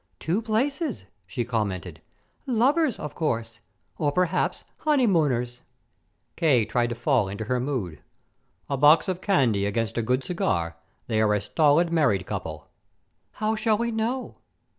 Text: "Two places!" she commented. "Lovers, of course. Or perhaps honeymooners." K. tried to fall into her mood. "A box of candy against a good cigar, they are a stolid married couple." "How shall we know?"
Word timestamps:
"Two 0.19 0.41
places!" 0.41 1.05
she 1.27 1.45
commented. 1.45 2.01
"Lovers, 2.47 2.97
of 2.97 3.13
course. 3.13 3.59
Or 3.99 4.11
perhaps 4.11 4.63
honeymooners." 4.77 5.61
K. 6.35 6.65
tried 6.65 6.89
to 6.89 6.95
fall 6.95 7.27
into 7.27 7.43
her 7.45 7.59
mood. 7.59 8.01
"A 8.67 8.77
box 8.77 9.07
of 9.07 9.21
candy 9.21 9.67
against 9.67 9.99
a 9.99 10.01
good 10.01 10.23
cigar, 10.23 10.75
they 11.05 11.21
are 11.21 11.35
a 11.35 11.39
stolid 11.39 11.91
married 11.91 12.25
couple." 12.25 12.67
"How 13.33 13.55
shall 13.55 13.77
we 13.77 13.91
know?" 13.91 14.37